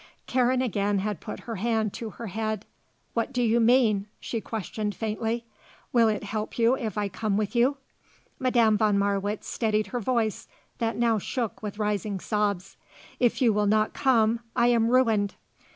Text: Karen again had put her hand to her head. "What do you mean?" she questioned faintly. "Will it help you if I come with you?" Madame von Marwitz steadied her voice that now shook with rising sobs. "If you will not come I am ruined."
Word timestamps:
Karen 0.25 0.63
again 0.63 0.97
had 0.97 1.19
put 1.19 1.41
her 1.41 1.57
hand 1.57 1.93
to 1.93 2.09
her 2.09 2.25
head. 2.25 2.65
"What 3.13 3.31
do 3.31 3.43
you 3.43 3.59
mean?" 3.59 4.07
she 4.19 4.41
questioned 4.41 4.95
faintly. 4.95 5.45
"Will 5.93 6.07
it 6.07 6.23
help 6.23 6.57
you 6.57 6.75
if 6.75 6.97
I 6.97 7.07
come 7.07 7.37
with 7.37 7.55
you?" 7.55 7.77
Madame 8.39 8.79
von 8.79 8.97
Marwitz 8.97 9.45
steadied 9.47 9.87
her 9.93 9.99
voice 9.99 10.47
that 10.79 10.97
now 10.97 11.19
shook 11.19 11.61
with 11.61 11.77
rising 11.77 12.19
sobs. 12.19 12.77
"If 13.19 13.43
you 13.43 13.53
will 13.53 13.67
not 13.67 13.93
come 13.93 14.39
I 14.55 14.69
am 14.69 14.89
ruined." 14.89 15.35